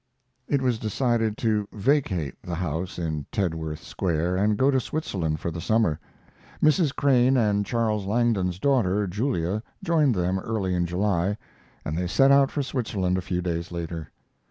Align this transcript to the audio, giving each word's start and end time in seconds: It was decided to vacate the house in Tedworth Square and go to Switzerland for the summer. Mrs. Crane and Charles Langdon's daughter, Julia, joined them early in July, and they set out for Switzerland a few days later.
It 0.47 0.63
was 0.63 0.79
decided 0.79 1.37
to 1.37 1.67
vacate 1.71 2.33
the 2.41 2.55
house 2.55 2.97
in 2.97 3.27
Tedworth 3.31 3.83
Square 3.83 4.35
and 4.37 4.57
go 4.57 4.71
to 4.71 4.79
Switzerland 4.79 5.39
for 5.39 5.51
the 5.51 5.61
summer. 5.61 5.99
Mrs. 6.59 6.95
Crane 6.95 7.37
and 7.37 7.67
Charles 7.67 8.07
Langdon's 8.07 8.57
daughter, 8.57 9.05
Julia, 9.05 9.61
joined 9.83 10.15
them 10.15 10.39
early 10.39 10.73
in 10.73 10.87
July, 10.87 11.37
and 11.85 11.95
they 11.95 12.07
set 12.07 12.31
out 12.31 12.49
for 12.49 12.63
Switzerland 12.63 13.19
a 13.19 13.21
few 13.21 13.43
days 13.43 13.71
later. 13.71 14.11